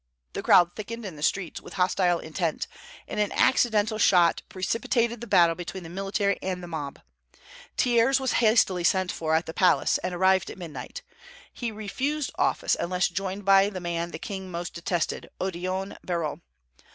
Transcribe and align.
The 0.33 0.41
crowd 0.41 0.75
thickened 0.75 1.05
in 1.05 1.15
the 1.15 1.21
streets, 1.21 1.61
with 1.61 1.73
hostile 1.73 2.17
intent, 2.17 2.65
and 3.07 3.19
an 3.19 3.31
accidental 3.33 3.99
shot 3.99 4.41
precipitated 4.49 5.21
the 5.21 5.27
battle 5.27 5.53
between 5.53 5.83
the 5.83 5.89
military 5.91 6.39
and 6.41 6.63
the 6.63 6.67
mob. 6.67 7.01
Thiers 7.77 8.19
was 8.19 8.31
hastily 8.41 8.83
sent 8.83 9.11
for 9.11 9.35
at 9.35 9.45
the 9.45 9.53
palace, 9.53 9.99
and 9.99 10.15
arrived 10.15 10.49
at 10.49 10.57
midnight. 10.57 11.03
He 11.53 11.71
refused 11.71 12.31
office 12.39 12.75
unless 12.79 13.09
joined 13.09 13.45
by 13.45 13.69
the 13.69 13.79
man 13.79 14.09
the 14.09 14.17
king 14.17 14.49
most 14.49 14.73
detested, 14.73 15.29
Odillon 15.39 15.95
Barrot. 16.03 16.39